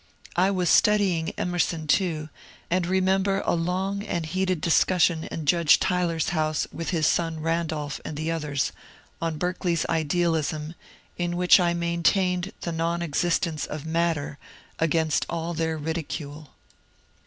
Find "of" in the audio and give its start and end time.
13.67-13.85